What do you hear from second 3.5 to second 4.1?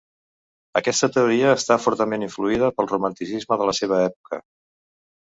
de la seva